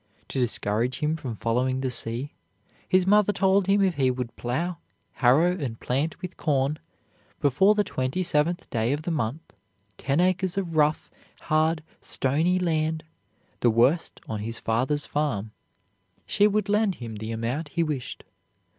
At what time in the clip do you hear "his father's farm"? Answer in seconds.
14.39-15.51